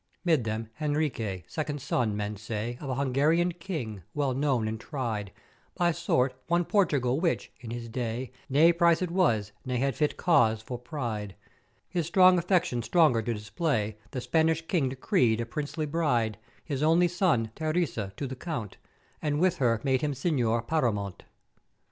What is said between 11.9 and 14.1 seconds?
strong affection stronger to display